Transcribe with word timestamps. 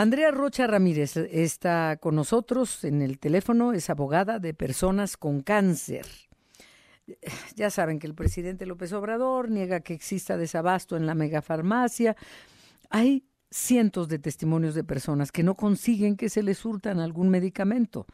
Andrea 0.00 0.30
Rocha 0.30 0.66
Ramírez 0.66 1.18
está 1.18 1.98
con 2.00 2.16
nosotros 2.16 2.84
en 2.84 3.02
el 3.02 3.18
teléfono, 3.18 3.74
es 3.74 3.90
abogada 3.90 4.38
de 4.38 4.54
personas 4.54 5.18
con 5.18 5.42
cáncer. 5.42 6.06
Ya 7.54 7.68
saben 7.68 7.98
que 7.98 8.06
el 8.06 8.14
presidente 8.14 8.64
López 8.64 8.94
Obrador 8.94 9.50
niega 9.50 9.80
que 9.80 9.92
exista 9.92 10.38
desabasto 10.38 10.96
en 10.96 11.04
la 11.04 11.14
megafarmacia. 11.14 12.16
Hay 12.88 13.26
cientos 13.50 14.08
de 14.08 14.18
testimonios 14.18 14.74
de 14.74 14.84
personas 14.84 15.32
que 15.32 15.42
no 15.42 15.54
consiguen 15.54 16.16
que 16.16 16.30
se 16.30 16.42
les 16.42 16.56
surtan 16.56 16.98
algún 16.98 17.28
medicamento. 17.28 18.06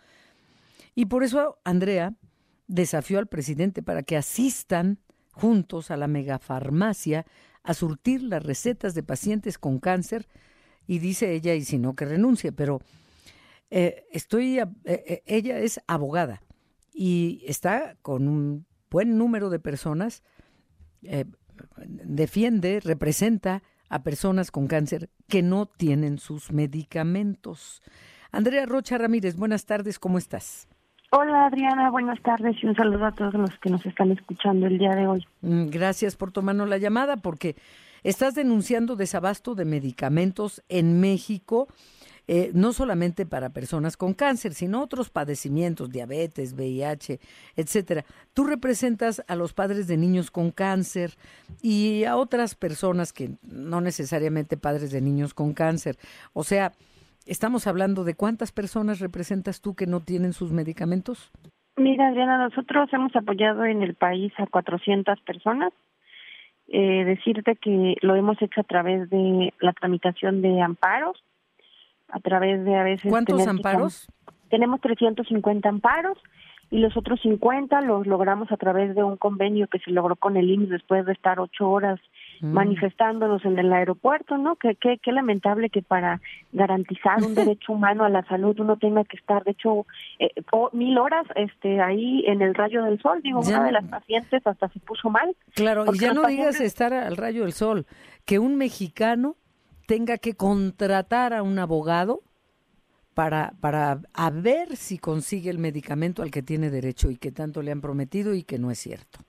Y 0.96 1.06
por 1.06 1.22
eso 1.22 1.60
Andrea 1.62 2.14
desafió 2.66 3.20
al 3.20 3.28
presidente 3.28 3.84
para 3.84 4.02
que 4.02 4.16
asistan 4.16 4.98
juntos 5.30 5.92
a 5.92 5.96
la 5.96 6.08
megafarmacia 6.08 7.26
a 7.62 7.74
surtir 7.74 8.24
las 8.24 8.42
recetas 8.42 8.96
de 8.96 9.04
pacientes 9.04 9.56
con 9.56 9.78
cáncer 9.78 10.26
y 10.86 10.98
dice 10.98 11.32
ella, 11.32 11.54
y 11.54 11.62
si 11.62 11.78
no, 11.78 11.94
que 11.94 12.04
renuncie, 12.04 12.52
pero 12.52 12.80
eh, 13.70 14.06
estoy, 14.12 14.58
eh, 14.58 14.66
eh, 14.84 15.22
ella 15.26 15.58
es 15.58 15.80
abogada 15.86 16.42
y 16.92 17.42
está 17.46 17.96
con 18.02 18.28
un 18.28 18.66
buen 18.90 19.18
número 19.18 19.50
de 19.50 19.58
personas, 19.58 20.22
defiende, 21.86 22.80
representa 22.82 23.62
a 23.88 24.02
personas 24.02 24.50
con 24.50 24.66
cáncer 24.66 25.10
que 25.28 25.42
no 25.42 25.66
tienen 25.66 26.18
sus 26.18 26.52
medicamentos. 26.52 27.82
Andrea 28.32 28.66
Rocha 28.66 28.98
Ramírez, 28.98 29.36
buenas 29.36 29.66
tardes, 29.66 29.98
¿cómo 29.98 30.18
estás? 30.18 30.68
Hola 31.10 31.46
Adriana, 31.46 31.90
buenas 31.90 32.20
tardes 32.22 32.56
y 32.62 32.66
un 32.66 32.74
saludo 32.74 33.06
a 33.06 33.12
todos 33.12 33.34
los 33.34 33.50
que 33.60 33.70
nos 33.70 33.84
están 33.86 34.10
escuchando 34.10 34.66
el 34.66 34.78
día 34.78 34.90
de 34.90 35.06
hoy. 35.06 35.26
Mm, 35.40 35.66
gracias 35.66 36.16
por 36.16 36.32
tomarnos 36.32 36.68
la 36.68 36.78
llamada 36.78 37.16
porque 37.16 37.56
estás 38.08 38.34
denunciando 38.34 38.96
desabasto 38.96 39.54
de 39.54 39.64
medicamentos 39.64 40.62
en 40.68 41.00
México, 41.00 41.68
eh, 42.28 42.50
no 42.54 42.72
solamente 42.72 43.24
para 43.24 43.50
personas 43.50 43.96
con 43.96 44.14
cáncer, 44.14 44.54
sino 44.54 44.82
otros 44.82 45.10
padecimientos, 45.10 45.90
diabetes, 45.90 46.54
VIH, 46.54 47.20
etcétera. 47.54 48.04
Tú 48.34 48.44
representas 48.44 49.22
a 49.28 49.36
los 49.36 49.52
padres 49.52 49.86
de 49.86 49.96
niños 49.96 50.30
con 50.30 50.50
cáncer 50.50 51.12
y 51.62 52.04
a 52.04 52.16
otras 52.16 52.54
personas 52.54 53.12
que 53.12 53.30
no 53.42 53.80
necesariamente 53.80 54.56
padres 54.56 54.90
de 54.90 55.00
niños 55.00 55.34
con 55.34 55.52
cáncer. 55.54 55.96
O 56.32 56.42
sea, 56.42 56.72
Estamos 57.26 57.66
hablando 57.66 58.04
de 58.04 58.14
cuántas 58.14 58.52
personas 58.52 59.00
representas 59.00 59.60
tú 59.60 59.74
que 59.74 59.88
no 59.88 59.98
tienen 59.98 60.32
sus 60.32 60.52
medicamentos. 60.52 61.32
Mira, 61.76 62.06
Adriana, 62.06 62.38
nosotros 62.38 62.88
hemos 62.92 63.14
apoyado 63.16 63.64
en 63.64 63.82
el 63.82 63.94
país 63.94 64.32
a 64.38 64.46
400 64.46 65.20
personas. 65.22 65.72
Eh, 66.68 67.04
decirte 67.04 67.56
que 67.56 67.96
lo 68.00 68.16
hemos 68.16 68.40
hecho 68.42 68.60
a 68.60 68.64
través 68.64 69.08
de 69.08 69.52
la 69.60 69.72
tramitación 69.72 70.42
de 70.42 70.60
amparos, 70.60 71.22
a 72.08 72.20
través 72.20 72.64
de 72.64 72.76
a 72.76 72.82
veces... 72.82 73.10
¿Cuántos 73.10 73.46
amparos? 73.46 74.08
Tenemos 74.50 74.80
350 74.80 75.68
amparos 75.68 76.18
y 76.70 76.78
los 76.78 76.96
otros 76.96 77.20
50 77.20 77.80
los 77.82 78.06
logramos 78.06 78.50
a 78.50 78.56
través 78.56 78.94
de 78.94 79.04
un 79.04 79.16
convenio 79.16 79.68
que 79.68 79.78
se 79.78 79.92
logró 79.92 80.16
con 80.16 80.36
el 80.36 80.50
IMSS 80.50 80.70
después 80.70 81.06
de 81.06 81.12
estar 81.12 81.38
ocho 81.38 81.70
horas 81.70 82.00
Mm. 82.40 82.52
manifestándonos 82.52 83.44
en 83.44 83.58
el 83.58 83.72
aeropuerto, 83.72 84.36
¿no? 84.36 84.56
Que 84.56 84.76
qué 84.76 85.12
lamentable 85.12 85.70
que 85.70 85.82
para 85.82 86.20
garantizar 86.52 87.22
un 87.22 87.34
derecho 87.34 87.72
humano 87.72 88.04
a 88.04 88.08
la 88.08 88.24
salud 88.24 88.58
uno 88.60 88.76
tenga 88.76 89.04
que 89.04 89.16
estar, 89.16 89.44
de 89.44 89.52
hecho, 89.52 89.86
eh, 90.18 90.30
mil 90.72 90.98
horas 90.98 91.26
este 91.34 91.80
ahí 91.80 92.24
en 92.26 92.42
el 92.42 92.54
rayo 92.54 92.82
del 92.82 93.00
sol. 93.00 93.20
Digo, 93.22 93.40
una 93.40 93.64
de 93.64 93.72
las 93.72 93.84
pacientes 93.84 94.46
hasta 94.46 94.68
se 94.68 94.80
puso 94.80 95.10
mal. 95.10 95.34
Claro, 95.54 95.84
y 95.92 95.98
ya 95.98 96.12
no 96.12 96.26
digas 96.26 96.60
estar 96.60 96.92
al 96.92 97.16
rayo 97.16 97.42
del 97.42 97.52
sol, 97.52 97.86
que 98.24 98.38
un 98.38 98.56
mexicano 98.56 99.36
tenga 99.86 100.18
que 100.18 100.34
contratar 100.34 101.32
a 101.32 101.42
un 101.42 101.58
abogado 101.58 102.22
para, 103.14 103.54
para 103.60 104.00
a 104.12 104.30
ver 104.30 104.76
si 104.76 104.98
consigue 104.98 105.48
el 105.48 105.58
medicamento 105.58 106.22
al 106.22 106.30
que 106.30 106.42
tiene 106.42 106.70
derecho 106.70 107.10
y 107.10 107.16
que 107.16 107.32
tanto 107.32 107.62
le 107.62 107.72
han 107.72 107.80
prometido 107.80 108.34
y 108.34 108.42
que 108.42 108.58
no 108.58 108.70
es 108.70 108.78
cierto. 108.78 109.20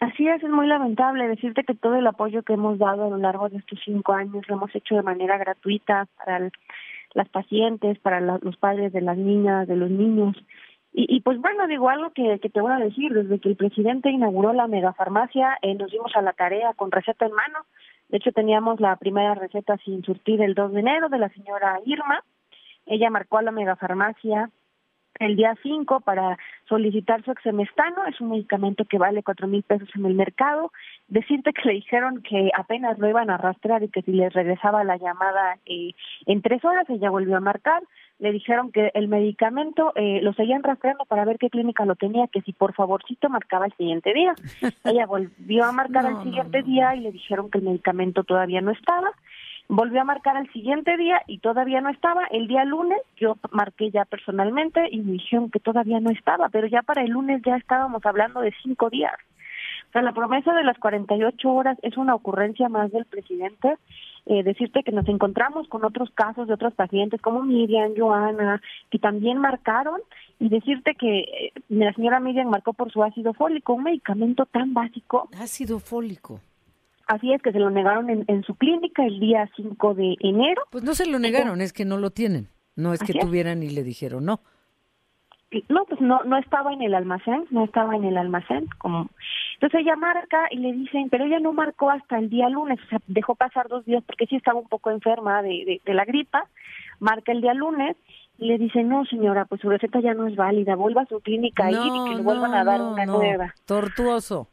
Así 0.00 0.26
es, 0.26 0.42
es 0.42 0.48
muy 0.48 0.66
lamentable 0.66 1.28
decirte 1.28 1.62
que 1.62 1.74
todo 1.74 1.94
el 1.96 2.06
apoyo 2.06 2.42
que 2.42 2.54
hemos 2.54 2.78
dado 2.78 3.04
a 3.04 3.10
lo 3.10 3.18
largo 3.18 3.50
de 3.50 3.58
estos 3.58 3.78
cinco 3.84 4.14
años 4.14 4.48
lo 4.48 4.56
hemos 4.56 4.74
hecho 4.74 4.94
de 4.94 5.02
manera 5.02 5.36
gratuita 5.36 6.06
para 6.16 6.50
las 7.12 7.28
pacientes, 7.28 7.98
para 7.98 8.20
los 8.20 8.56
padres 8.56 8.94
de 8.94 9.02
las 9.02 9.18
niñas, 9.18 9.68
de 9.68 9.76
los 9.76 9.90
niños. 9.90 10.36
Y, 10.94 11.14
y 11.14 11.20
pues 11.20 11.38
bueno, 11.38 11.66
digo 11.66 11.90
algo 11.90 12.10
que, 12.14 12.38
que, 12.40 12.48
te 12.48 12.62
voy 12.62 12.72
a 12.72 12.78
decir, 12.78 13.12
desde 13.12 13.38
que 13.40 13.50
el 13.50 13.56
presidente 13.56 14.10
inauguró 14.10 14.54
la 14.54 14.68
megafarmacia, 14.68 15.58
eh, 15.60 15.74
nos 15.74 15.90
dimos 15.90 16.16
a 16.16 16.22
la 16.22 16.32
tarea 16.32 16.72
con 16.72 16.90
receta 16.90 17.26
en 17.26 17.32
mano. 17.32 17.58
De 18.08 18.16
hecho, 18.16 18.32
teníamos 18.32 18.80
la 18.80 18.96
primera 18.96 19.34
receta 19.34 19.76
sin 19.84 20.02
surtir 20.02 20.40
el 20.40 20.54
2 20.54 20.72
de 20.72 20.80
enero 20.80 21.10
de 21.10 21.18
la 21.18 21.28
señora 21.28 21.78
Irma. 21.84 22.24
Ella 22.86 23.10
marcó 23.10 23.36
a 23.36 23.42
la 23.42 23.52
megafarmacia 23.52 24.48
el 25.20 25.36
día 25.36 25.54
5 25.62 26.00
para 26.00 26.38
solicitar 26.68 27.22
su 27.24 27.30
exemestano, 27.30 28.06
es 28.06 28.20
un 28.20 28.30
medicamento 28.30 28.84
que 28.84 28.98
vale 28.98 29.22
cuatro 29.22 29.46
mil 29.46 29.62
pesos 29.62 29.88
en 29.94 30.06
el 30.06 30.14
mercado. 30.14 30.72
Decirte 31.08 31.52
que 31.52 31.68
le 31.68 31.74
dijeron 31.74 32.22
que 32.22 32.50
apenas 32.56 32.98
lo 32.98 33.08
iban 33.08 33.30
a 33.30 33.34
arrastrar 33.34 33.82
y 33.82 33.88
que 33.88 34.02
si 34.02 34.12
les 34.12 34.32
regresaba 34.32 34.82
la 34.82 34.96
llamada 34.96 35.58
eh, 35.66 35.92
en 36.26 36.42
tres 36.42 36.64
horas, 36.64 36.88
ella 36.88 37.10
volvió 37.10 37.36
a 37.36 37.40
marcar. 37.40 37.82
Le 38.18 38.32
dijeron 38.32 38.70
que 38.70 38.90
el 38.94 39.08
medicamento 39.08 39.92
eh, 39.94 40.20
lo 40.22 40.32
seguían 40.34 40.62
rastreando 40.62 41.04
para 41.04 41.24
ver 41.24 41.38
qué 41.38 41.50
clínica 41.50 41.84
lo 41.84 41.96
tenía, 41.96 42.26
que 42.28 42.42
si 42.42 42.52
por 42.52 42.74
favorcito 42.74 43.28
marcaba 43.28 43.66
el 43.66 43.72
siguiente 43.74 44.12
día. 44.14 44.34
ella 44.84 45.06
volvió 45.06 45.64
a 45.64 45.72
marcar 45.72 46.06
el 46.06 46.22
siguiente 46.22 46.62
día 46.62 46.94
y 46.96 47.00
le 47.00 47.12
dijeron 47.12 47.50
que 47.50 47.58
el 47.58 47.64
medicamento 47.64 48.24
todavía 48.24 48.60
no 48.60 48.70
estaba 48.70 49.10
Volvió 49.72 50.00
a 50.00 50.04
marcar 50.04 50.36
al 50.36 50.52
siguiente 50.52 50.96
día 50.96 51.22
y 51.28 51.38
todavía 51.38 51.80
no 51.80 51.90
estaba. 51.90 52.24
El 52.32 52.48
día 52.48 52.64
lunes 52.64 52.98
yo 53.16 53.36
marqué 53.52 53.92
ya 53.92 54.04
personalmente 54.04 54.88
y 54.90 54.98
me 54.98 55.12
dijeron 55.12 55.48
que 55.48 55.60
todavía 55.60 56.00
no 56.00 56.10
estaba, 56.10 56.48
pero 56.48 56.66
ya 56.66 56.82
para 56.82 57.04
el 57.04 57.10
lunes 57.10 57.40
ya 57.46 57.54
estábamos 57.54 58.04
hablando 58.04 58.40
de 58.40 58.52
cinco 58.64 58.90
días. 58.90 59.14
O 59.88 59.92
sea, 59.92 60.02
la 60.02 60.12
promesa 60.12 60.52
de 60.54 60.64
las 60.64 60.76
48 60.76 61.48
horas 61.48 61.78
es 61.82 61.96
una 61.96 62.16
ocurrencia 62.16 62.68
más 62.68 62.90
del 62.90 63.04
presidente. 63.04 63.76
Eh, 64.26 64.42
decirte 64.42 64.82
que 64.82 64.90
nos 64.90 65.06
encontramos 65.06 65.68
con 65.68 65.84
otros 65.84 66.10
casos 66.16 66.48
de 66.48 66.54
otros 66.54 66.74
pacientes 66.74 67.20
como 67.20 67.44
Miriam, 67.44 67.92
Joana, 67.96 68.60
que 68.90 68.98
también 68.98 69.38
marcaron 69.38 70.00
y 70.40 70.48
decirte 70.48 70.96
que 70.96 71.20
eh, 71.20 71.52
la 71.68 71.92
señora 71.92 72.18
Miriam 72.18 72.48
marcó 72.48 72.72
por 72.72 72.90
su 72.90 73.04
ácido 73.04 73.34
fólico, 73.34 73.74
un 73.74 73.84
medicamento 73.84 74.46
tan 74.46 74.74
básico. 74.74 75.28
Ácido 75.40 75.78
fólico. 75.78 76.40
Así 77.10 77.32
es 77.32 77.42
que 77.42 77.50
se 77.50 77.58
lo 77.58 77.70
negaron 77.70 78.08
en, 78.08 78.44
su 78.44 78.54
clínica 78.54 79.04
el 79.04 79.18
día 79.18 79.50
5 79.56 79.94
de 79.94 80.14
enero. 80.20 80.62
Pues 80.70 80.84
no 80.84 80.94
se 80.94 81.06
lo 81.06 81.18
negaron, 81.18 81.60
es 81.60 81.72
que 81.72 81.84
no 81.84 81.96
lo 81.96 82.10
tienen. 82.10 82.46
No 82.76 82.92
es 82.92 83.02
que 83.02 83.14
tuvieran 83.14 83.64
y 83.64 83.70
le 83.70 83.82
dijeron 83.82 84.24
no. 84.24 84.40
No, 85.68 85.86
pues 85.86 86.00
no 86.00 86.22
no 86.22 86.38
estaba 86.38 86.72
en 86.72 86.82
el 86.82 86.94
almacén, 86.94 87.46
no 87.50 87.64
estaba 87.64 87.96
en 87.96 88.04
el 88.04 88.16
almacén. 88.16 88.68
como 88.78 89.10
Entonces 89.54 89.80
ella 89.80 89.96
marca 89.96 90.46
y 90.52 90.58
le 90.58 90.72
dicen, 90.72 91.08
pero 91.10 91.24
ella 91.24 91.40
no 91.40 91.52
marcó 91.52 91.90
hasta 91.90 92.16
el 92.16 92.30
día 92.30 92.48
lunes, 92.48 92.78
o 92.84 92.88
sea, 92.88 93.00
dejó 93.08 93.34
pasar 93.34 93.66
dos 93.66 93.84
días 93.84 94.04
porque 94.06 94.26
sí 94.26 94.36
estaba 94.36 94.60
un 94.60 94.68
poco 94.68 94.92
enferma 94.92 95.42
de, 95.42 95.80
de, 95.84 95.94
la 95.94 96.04
gripa. 96.04 96.44
Marca 97.00 97.32
el 97.32 97.40
día 97.40 97.54
lunes 97.54 97.96
y 98.38 98.46
le 98.46 98.56
dicen, 98.56 98.88
no 98.88 99.04
señora, 99.06 99.46
pues 99.46 99.62
su 99.62 99.68
receta 99.68 99.98
ya 99.98 100.14
no 100.14 100.28
es 100.28 100.36
válida, 100.36 100.76
vuelva 100.76 101.02
a 101.02 101.06
su 101.06 101.18
clínica 101.18 101.68
y 101.72 101.74
que 101.74 102.14
le 102.14 102.22
vuelvan 102.22 102.54
a 102.54 102.62
dar 102.62 102.80
una 102.80 103.04
nueva. 103.04 103.52
Tortuoso. 103.66 104.48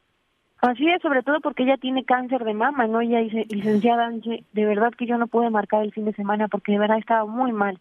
Así 0.62 0.90
es, 0.90 1.02
sobre 1.02 1.22
todo 1.22 1.40
porque 1.42 1.64
ella 1.64 1.78
tiene 1.78 2.04
cáncer 2.04 2.44
de 2.44 2.54
mama, 2.54 2.88
¿no? 2.88 3.02
Ella 3.02 3.20
dice, 3.20 3.46
licenciada, 3.50 4.10
de 4.10 4.66
verdad 4.66 4.92
que 4.98 5.06
yo 5.06 5.18
no 5.18 5.28
pude 5.28 5.50
marcar 5.50 5.84
el 5.84 5.92
fin 5.92 6.06
de 6.06 6.14
semana 6.14 6.48
porque 6.48 6.72
de 6.72 6.80
verdad 6.80 6.98
estaba 6.98 7.26
muy 7.26 7.52
mal. 7.52 7.80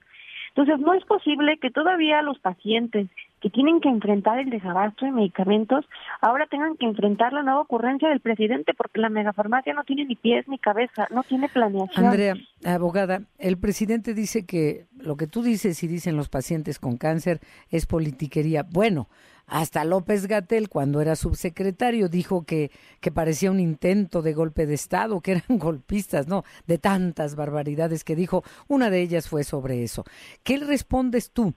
Entonces, 0.56 0.78
no 0.81 0.94
es 0.94 1.04
posible 1.04 1.59
que 1.59 1.70
todavía 1.70 2.22
los 2.22 2.38
pacientes 2.38 3.09
que 3.41 3.50
tienen 3.50 3.81
que 3.81 3.91
enfrentar 3.91 4.38
el 4.38 4.48
desabasto 4.48 5.04
de 5.04 5.12
medicamentos 5.12 5.84
ahora 6.22 6.47
tengan 6.47 6.76
que 6.76 6.86
enfrentar 6.86 7.34
la 7.34 7.42
nueva 7.42 7.60
ocurrencia 7.60 8.09
del 8.09 8.20
presidente 8.20 8.72
porque 8.72 9.00
la 9.00 9.10
megafarmacia 9.10 9.75
no 9.75 9.84
tiene 9.84 10.06
ni 10.06 10.16
pies 10.16 10.48
ni 10.48 10.59
cabeza, 10.59 11.06
no 11.10 11.22
tiene 11.22 11.50
planeación. 11.50 12.06
Andrea, 12.06 12.34
abogada, 12.65 13.20
el 13.38 13.59
presidente 13.59 14.15
dice 14.15 14.47
que 14.47 14.86
lo 14.98 15.16
que 15.16 15.27
tú 15.27 15.42
dices 15.42 15.83
y 15.83 15.89
dicen 15.89 16.16
los 16.16 16.30
pacientes 16.30 16.78
con 16.78 16.97
cáncer 16.97 17.41
es 17.71 17.84
politiquería. 17.84 18.62
Bueno, 18.62 19.09
hasta 19.47 19.84
López 19.84 20.27
Gatel, 20.27 20.69
cuando 20.69 21.01
era 21.01 21.15
subsecretario, 21.15 22.09
dijo 22.09 22.45
que, 22.45 22.71
que 23.01 23.13
parecía 23.13 23.51
un 23.51 23.60
intento 23.60 24.22
de 24.22 24.34
golpe 24.34 24.66
de 24.66 24.75
Estado, 24.75 25.21
que 25.21 25.33
eran 25.33 25.45
golpistas, 25.59 26.27
¿no? 26.27 26.43
De 26.66 26.78
tantas 26.78 27.37
barbaridades 27.37 28.04
que 28.04 28.16
dijo. 28.16 28.43
Una 28.69 28.91
de 28.91 29.03
ellas 29.03 29.28
fue 29.28 29.45
sobre 29.45 29.83
eso. 29.83 30.04
¿Qué 30.43 30.59
respondes 30.59 31.33
tú? 31.33 31.54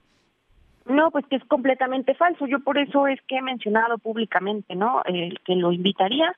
No, 0.86 1.10
pues 1.10 1.26
que 1.26 1.36
es 1.36 1.44
completamente 1.44 2.14
falso. 2.14 2.46
Yo 2.46 2.60
por 2.60 2.78
eso 2.78 3.06
es 3.06 3.20
que 3.28 3.36
he 3.36 3.42
mencionado 3.42 3.98
públicamente, 3.98 4.74
¿no? 4.74 5.02
que 5.44 5.54
lo 5.54 5.72
invitaría 5.72 6.34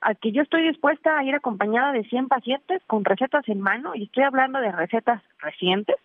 a 0.00 0.14
que 0.14 0.30
yo 0.30 0.42
estoy 0.42 0.66
dispuesta 0.68 1.18
a 1.18 1.24
ir 1.24 1.34
acompañada 1.34 1.92
de 1.92 2.04
100 2.04 2.28
pacientes 2.28 2.82
con 2.86 3.04
recetas 3.04 3.48
en 3.48 3.60
mano, 3.60 3.94
y 3.94 4.04
estoy 4.04 4.24
hablando 4.24 4.60
de 4.60 4.70
recetas 4.70 5.22
recientes, 5.38 5.96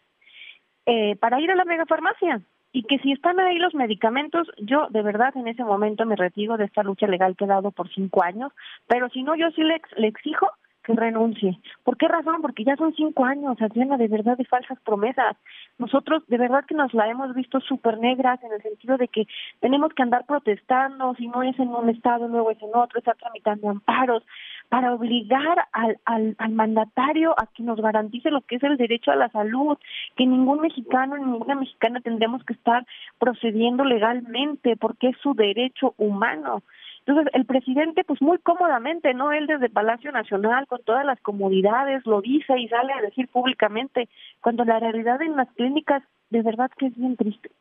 eh, 0.86 1.15
para 1.18 1.39
ir 1.39 1.51
a 1.51 1.56
la 1.56 1.65
megafarmacia 1.65 2.42
y 2.73 2.83
que 2.83 3.00
si 3.00 3.12
están 3.12 3.39
ahí 3.39 3.57
los 3.57 3.73
medicamentos, 3.73 4.47
yo 4.57 4.88
de 4.89 5.01
verdad 5.01 5.35
en 5.35 5.47
ese 5.47 5.63
momento 5.63 6.06
me 6.06 6.15
retiro 6.15 6.57
de 6.57 6.65
esta 6.65 6.83
lucha 6.83 7.07
legal 7.07 7.35
que 7.35 7.45
he 7.45 7.47
dado 7.47 7.71
por 7.71 7.89
cinco 7.89 8.23
años, 8.23 8.51
pero 8.88 9.09
si 9.09 9.23
no, 9.23 9.35
yo 9.35 9.51
sí 9.51 9.63
le, 9.63 9.81
le 9.97 10.07
exijo 10.07 10.47
que 10.83 10.94
renuncie. 10.94 11.59
¿Por 11.83 11.97
qué 11.97 12.07
razón? 12.07 12.41
Porque 12.41 12.63
ya 12.63 12.75
son 12.75 12.94
cinco 12.95 13.25
años, 13.25 13.62
Adriana, 13.62 13.97
de 13.97 14.07
verdad 14.07 14.38
de 14.38 14.45
falsas 14.45 14.79
promesas. 14.81 15.38
Nosotros 15.77 16.23
de 16.27 16.38
verdad 16.38 16.65
que 16.65 16.75
nos 16.75 16.94
la 16.94 17.07
hemos 17.07 17.35
visto 17.35 17.59
súper 17.59 18.00
negras 18.00 18.44
en 18.44 18.51
el 18.53 18.62
sentido 18.62 18.97
de 18.97 19.07
que 19.07 19.27
tenemos 19.59 19.94
que 19.94 20.01
andar 20.01 20.25
protestando, 20.25 21.13
si 21.15 21.27
no 21.27 21.44
es 21.44 21.57
en 21.59 21.69
un 21.69 21.89
estado, 21.89 22.27
luego 22.27 22.51
es 22.51 22.62
en 22.62 22.71
otro, 22.73 23.00
estar 23.00 23.15
tramitando 23.18 23.69
amparos 23.69 24.23
para 24.71 24.94
obligar 24.94 25.65
al, 25.73 25.97
al, 26.06 26.33
al 26.38 26.51
mandatario 26.53 27.35
a 27.38 27.45
que 27.47 27.62
nos 27.62 27.81
garantice 27.81 28.31
lo 28.31 28.39
que 28.39 28.56
es 28.56 28.63
el 28.63 28.77
derecho 28.77 29.12
a 29.12 29.18
la 29.18 29.27
salud, 29.27 29.77
que 30.15 30.25
ningún 30.25 30.62
mexicano 30.62 31.18
ni 31.18 31.25
ninguna 31.25 31.56
mexicana 31.56 32.00
tendremos 32.00 32.41
que 32.45 32.53
estar 32.53 32.85
procediendo 33.19 33.83
legalmente 33.83 34.77
porque 34.77 35.09
es 35.09 35.18
su 35.18 35.33
derecho 35.33 35.94
humano. 35.97 36.63
Entonces, 37.06 37.33
el 37.33 37.44
presidente, 37.44 38.06
pues 38.06 38.21
muy 38.21 38.38
cómodamente, 38.38 39.13
¿no? 39.13 39.33
Él 39.33 39.45
desde 39.45 39.69
Palacio 39.69 40.09
Nacional, 40.13 40.68
con 40.68 40.81
todas 40.83 41.06
las 41.06 41.19
comodidades, 41.19 42.06
lo 42.06 42.21
dice 42.21 42.57
y 42.57 42.69
sale 42.69 42.94
a 42.94 43.01
decir 43.01 43.27
públicamente, 43.27 44.07
cuando 44.39 44.63
la 44.63 44.79
realidad 44.79 45.21
en 45.21 45.35
las 45.35 45.51
clínicas, 45.51 46.01
de 46.29 46.44
verdad 46.44 46.71
que 46.77 46.85
es 46.85 46.95
bien 46.95 47.18
triste. 47.18 47.51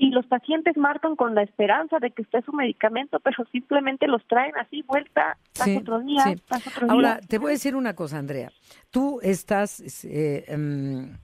Y 0.00 0.10
los 0.10 0.24
pacientes 0.26 0.76
marcan 0.76 1.16
con 1.16 1.34
la 1.34 1.42
esperanza 1.42 1.98
de 1.98 2.12
que 2.12 2.22
esté 2.22 2.40
su 2.42 2.52
medicamento, 2.52 3.18
pero 3.20 3.44
simplemente 3.50 4.06
los 4.06 4.24
traen 4.26 4.56
así, 4.56 4.82
vuelta, 4.82 5.36
pasa 5.58 5.76
otro 5.76 5.98
día, 6.00 6.24
pasa 6.46 6.70
otro 6.70 6.86
día. 6.86 6.94
Ahora, 6.94 7.20
te 7.20 7.38
voy 7.38 7.48
a 7.48 7.52
decir 7.52 7.74
una 7.74 7.94
cosa, 7.94 8.18
Andrea. 8.18 8.50
Tú 8.90 9.18
estás... 9.22 10.04
Eh, 10.04 10.44
em, 10.48 11.18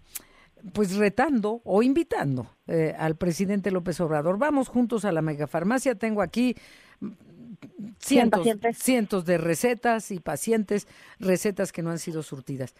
pues 0.72 0.96
retando 0.96 1.60
o 1.64 1.82
invitando 1.82 2.46
eh, 2.66 2.94
al 2.98 3.16
presidente 3.16 3.70
López 3.70 4.00
Obrador. 4.00 4.38
Vamos 4.38 4.68
juntos 4.68 5.04
a 5.04 5.12
la 5.12 5.20
megafarmacia. 5.20 5.94
Tengo 5.94 6.22
aquí 6.22 6.56
cientos, 7.98 8.46
cientos 8.74 9.24
de 9.24 9.38
recetas 9.38 10.10
y 10.10 10.20
pacientes, 10.20 10.88
recetas 11.18 11.72
que 11.72 11.82
no 11.82 11.90
han 11.90 11.98
sido 11.98 12.22
surtidas. 12.22 12.74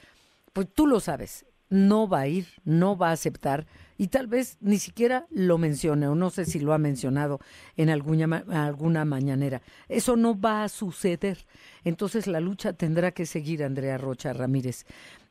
Pues 0.53 0.69
tú 0.73 0.87
lo 0.87 1.01
sabes, 1.01 1.45
no 1.69 2.09
va 2.09 2.21
a 2.21 2.29
ir, 2.29 2.47
no 2.65 2.97
va 2.97 3.11
a 3.11 3.13
aceptar 3.13 3.67
y 3.97 4.09
tal 4.09 4.27
vez 4.27 4.57
ni 4.61 4.79
siquiera 4.79 5.27
lo 5.31 5.59
mencione 5.59 6.09
o 6.09 6.15
no 6.15 6.31
sé 6.31 6.45
si 6.45 6.59
lo 6.59 6.73
ha 6.73 6.79
mencionado 6.79 7.41
en 7.77 7.91
alguna, 7.91 8.45
alguna 8.51 9.05
mañanera. 9.05 9.63
Eso 9.89 10.17
no 10.17 10.39
va 10.39 10.65
a 10.65 10.69
suceder. 10.69 11.47
Entonces 11.85 12.27
la 12.27 12.41
lucha 12.41 12.73
tendrá 12.73 13.13
que 13.13 13.27
seguir, 13.27 13.63
Andrea 13.63 13.99
Rocha 13.99 14.33
Ramírez. 14.33 14.85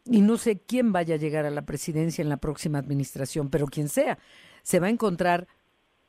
Y 0.06 0.22
no 0.22 0.38
sé 0.38 0.60
quién 0.60 0.92
vaya 0.92 1.16
a 1.16 1.18
llegar 1.18 1.46
a 1.46 1.50
la 1.50 1.66
presidencia 1.66 2.22
en 2.22 2.30
la 2.30 2.38
próxima 2.38 2.80
administración, 2.80 3.50
pero 3.50 3.68
quien 3.68 3.90
sea, 3.90 4.18
se 4.62 4.80
va 4.80 4.88
a 4.88 4.92
encontrar 4.92 5.48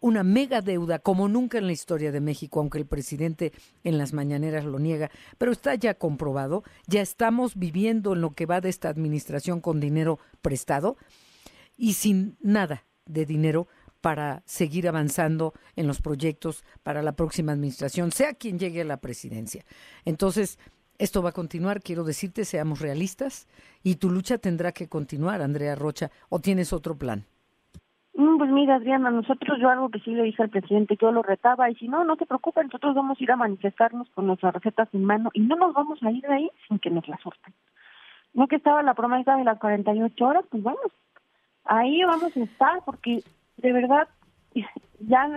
una 0.05 0.23
mega 0.23 0.61
deuda 0.61 0.99
como 0.99 1.29
nunca 1.29 1.56
en 1.56 1.67
la 1.67 1.73
historia 1.73 2.12
de 2.12 2.21
México, 2.21 2.61
aunque 2.61 2.77
el 2.77 2.85
presidente 2.85 3.55
en 3.85 3.97
las 3.97 4.12
mañaneras 4.12 4.67
lo 4.67 4.79
niega, 4.79 5.11
pero 5.39 5.51
está 5.51 5.75
ya 5.77 5.95
comprobado, 5.95 6.62
ya 6.87 7.01
estamos 7.01 7.56
viviendo 7.56 8.12
en 8.12 8.21
lo 8.21 8.35
que 8.35 8.45
va 8.45 8.61
de 8.61 8.69
esta 8.69 8.91
administración 8.91 9.62
con 9.62 9.81
dinero 9.81 10.19
prestado 10.43 10.99
y 11.79 11.95
sin 11.95 12.37
nada 12.43 12.85
de 13.06 13.25
dinero 13.25 13.67
para 14.03 14.43
seguir 14.45 14.89
avanzando 14.89 15.55
en 15.75 15.87
los 15.87 16.03
proyectos 16.03 16.65
para 16.83 17.01
la 17.01 17.12
próxima 17.12 17.53
administración, 17.53 18.12
sea 18.12 18.35
quien 18.35 18.59
llegue 18.59 18.83
a 18.83 18.85
la 18.85 18.99
presidencia. 18.99 19.65
Entonces, 20.05 20.59
esto 20.99 21.23
va 21.23 21.31
a 21.31 21.33
continuar, 21.33 21.81
quiero 21.81 22.05
decirte, 22.05 22.45
seamos 22.45 22.81
realistas 22.81 23.49
y 23.83 23.95
tu 23.95 24.11
lucha 24.11 24.37
tendrá 24.37 24.73
que 24.73 24.87
continuar, 24.87 25.41
Andrea 25.41 25.75
Rocha, 25.77 26.11
o 26.29 26.41
tienes 26.41 26.75
otro 26.75 26.95
plan. 26.99 27.25
Mm, 28.15 28.39
pues 28.39 28.51
mira, 28.51 28.77
Adriana, 28.77 29.11
nosotros 29.11 29.59
yo 29.61 29.69
algo 29.69 29.89
que 29.89 29.99
sí 30.01 30.11
le 30.13 30.23
dije 30.23 30.43
al 30.43 30.51
presidente, 30.51 30.97
yo 31.01 31.11
lo 31.11 31.23
retaba 31.23 31.69
y 31.69 31.75
si 31.75 31.89
no, 31.89 32.05
no 32.05 32.17
te 32.17 32.27
preocupes, 32.27 32.65
nosotros 32.67 32.95
vamos 32.95 33.19
a 33.19 33.23
ir 33.23 33.33
a 33.33 33.37
manifestarnos 33.37 34.09
con 34.11 34.27
nuestras 34.29 34.55
recetas 34.55 34.89
en 34.93 35.05
mano 35.05 35.31
y 35.33 35.41
no 35.41 35.57
nos 35.57 35.75
vamos 35.75 36.01
a 36.03 36.11
ir 36.13 36.23
de 36.23 36.33
ahí 36.33 36.51
sin 36.69 36.79
que 36.79 36.91
nos 36.91 37.09
la 37.09 37.19
sorten. 37.19 37.53
No 38.33 38.47
que 38.47 38.57
estaba 38.57 38.83
la 38.83 38.95
promesa 38.95 39.37
de 39.37 39.45
las 39.45 39.59
48 39.59 40.25
horas, 40.25 40.45
pues 40.49 40.63
bueno, 40.63 40.79
ahí 41.65 42.05
vamos 42.05 42.37
a 42.37 42.41
estar 42.41 42.83
porque 42.85 43.23
de 43.57 43.73
verdad 43.73 44.09
ya 45.01 45.29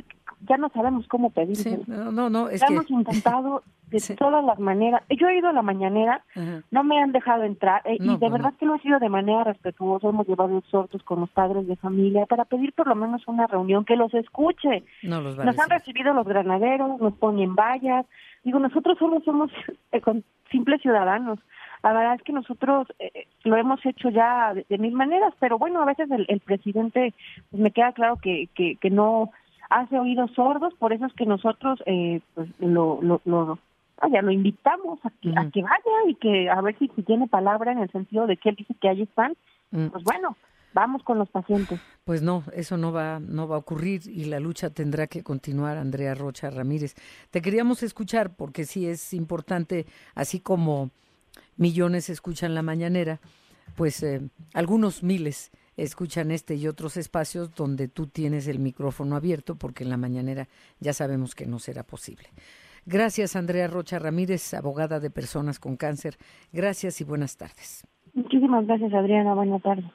ya 0.41 0.57
no 0.57 0.69
sabemos 0.69 1.07
cómo 1.07 1.29
pedir. 1.29 1.57
no, 1.87 2.11
no, 2.11 2.29
no, 2.29 2.49
es 2.49 2.61
hemos 2.61 2.89
intentado 2.89 3.63
de 3.89 4.15
todas 4.15 4.43
las 4.43 4.59
maneras. 4.59 5.01
Yo 5.09 5.27
he 5.27 5.37
ido 5.37 5.49
a 5.49 5.53
la 5.53 5.61
mañanera, 5.61 6.23
no 6.71 6.83
me 6.83 6.99
han 7.01 7.11
dejado 7.11 7.43
entrar 7.43 7.81
eh, 7.85 7.97
y 7.99 8.07
de 8.07 8.17
pues 8.17 8.31
verdad 8.31 8.53
que 8.59 8.65
lo 8.65 8.75
he 8.75 8.79
sido 8.79 8.99
de 8.99 9.09
manera 9.09 9.45
respetuosa. 9.45 10.09
Hemos 10.09 10.27
llevado 10.27 10.57
exhortos 10.57 11.01
con 11.03 11.21
los 11.21 11.29
padres 11.29 11.67
de 11.67 11.75
familia 11.77 12.25
para 12.25 12.45
pedir 12.45 12.73
por 12.73 12.87
lo 12.87 12.95
menos 12.95 13.25
una 13.27 13.47
reunión 13.47 13.85
que 13.85 13.95
los 13.95 14.13
escuche. 14.13 14.83
nos 15.45 15.59
han 15.59 15.69
recibido 15.69 16.13
los 16.13 16.27
granaderos, 16.27 16.99
nos 16.99 17.13
ponen 17.13 17.55
vallas. 17.55 18.05
Digo, 18.43 18.59
nosotros 18.59 18.97
solo 18.97 19.21
somos 19.21 19.51
eh, 19.91 20.01
simples 20.51 20.81
ciudadanos. 20.81 21.39
La 21.83 21.93
verdad 21.93 22.15
es 22.15 22.23
que 22.23 22.33
nosotros 22.33 22.87
eh, 22.99 23.27
lo 23.43 23.55
hemos 23.55 23.85
hecho 23.85 24.09
ya 24.09 24.53
de, 24.53 24.77
mil 24.77 24.93
maneras, 24.93 25.33
pero 25.39 25.57
bueno, 25.57 25.81
a 25.81 25.85
veces 25.85 26.09
el, 26.11 26.39
presidente, 26.41 27.13
pues 27.49 27.61
me 27.61 27.71
queda 27.71 27.93
claro 27.93 28.17
que, 28.17 28.49
que, 28.55 28.75
que 28.77 28.89
no 28.89 29.31
hace 29.69 29.99
oídos 29.99 30.31
sordos, 30.31 30.73
por 30.75 30.93
eso 30.93 31.05
es 31.05 31.13
que 31.13 31.25
nosotros 31.25 31.81
eh, 31.85 32.21
pues 32.33 32.49
lo, 32.59 32.99
lo, 33.01 33.21
lo, 33.25 33.59
vaya, 34.01 34.21
lo 34.21 34.31
invitamos 34.31 34.99
a 35.03 35.09
que, 35.21 35.33
a 35.35 35.49
que 35.51 35.61
vaya 35.61 36.09
y 36.09 36.15
que 36.15 36.49
a 36.49 36.61
ver 36.61 36.77
si, 36.77 36.87
tiene 37.03 37.27
palabra 37.27 37.71
en 37.71 37.79
el 37.79 37.91
sentido 37.91 38.27
de 38.27 38.37
que 38.37 38.49
él 38.49 38.55
dice 38.55 38.75
que 38.79 38.89
ahí 38.89 39.01
están, 39.01 39.35
pues 39.71 40.03
bueno, 40.03 40.35
vamos 40.73 41.03
con 41.03 41.17
los 41.17 41.29
pacientes. 41.29 41.79
Pues 42.03 42.21
no, 42.21 42.43
eso 42.53 42.77
no 42.77 42.91
va, 42.91 43.19
no 43.19 43.47
va 43.47 43.55
a 43.55 43.59
ocurrir 43.59 44.01
y 44.05 44.25
la 44.25 44.39
lucha 44.39 44.69
tendrá 44.69 45.07
que 45.07 45.23
continuar, 45.23 45.77
Andrea 45.77 46.13
Rocha 46.13 46.49
Ramírez. 46.49 46.95
Te 47.31 47.41
queríamos 47.41 47.83
escuchar 47.83 48.35
porque 48.35 48.65
sí 48.65 48.87
es 48.87 49.13
importante, 49.13 49.85
así 50.15 50.39
como 50.39 50.91
millones 51.57 52.09
escuchan 52.09 52.53
la 52.53 52.61
mañanera, 52.61 53.19
pues 53.75 54.01
eh, 54.03 54.21
algunos 54.53 55.03
miles 55.03 55.51
escuchan 55.77 56.31
este 56.31 56.55
y 56.55 56.67
otros 56.67 56.97
espacios 56.97 57.53
donde 57.55 57.87
tú 57.87 58.07
tienes 58.07 58.47
el 58.47 58.59
micrófono 58.59 59.15
abierto, 59.15 59.55
porque 59.55 59.83
en 59.83 59.89
la 59.89 59.97
mañanera 59.97 60.47
ya 60.79 60.91
sabemos 60.91 61.35
que 61.35 61.45
no 61.45 61.59
será 61.59 61.83
posible. 61.83 62.29
Gracias, 62.85 63.35
Andrea 63.35 63.67
Rocha 63.67 63.99
Ramírez, 63.99 64.53
abogada 64.53 64.99
de 64.99 65.09
personas 65.09 65.59
con 65.59 65.75
cáncer. 65.77 66.17
Gracias 66.51 67.01
y 67.01 67.03
buenas 67.03 67.37
tardes. 67.37 67.85
Muchísimas 68.13 68.65
gracias, 68.65 68.93
Adriana. 68.93 69.35
Buenas 69.35 69.61
tardes. 69.61 69.85